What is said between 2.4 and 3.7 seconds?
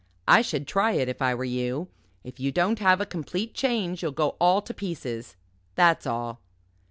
don't have a complete